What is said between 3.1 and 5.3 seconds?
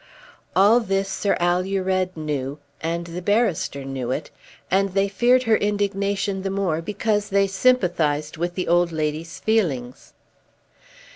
barrister knew it, and they